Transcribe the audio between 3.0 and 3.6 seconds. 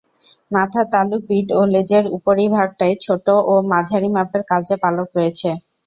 ছোট ও